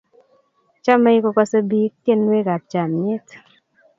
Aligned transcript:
chamei 0.83 1.23
kukasei 1.23 1.67
biik 1.69 1.93
tyenwekab 2.03 2.61
chamyet 2.71 3.25